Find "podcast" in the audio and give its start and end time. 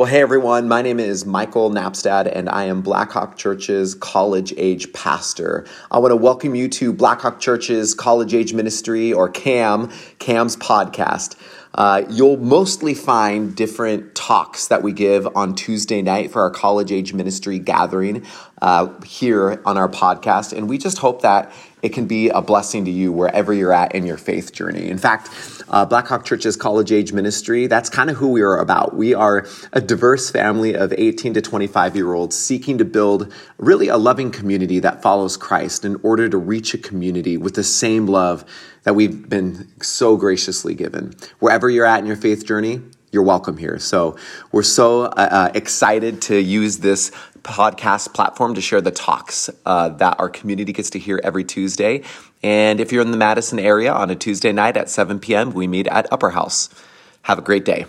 10.56-11.36, 19.88-20.52, 47.42-48.14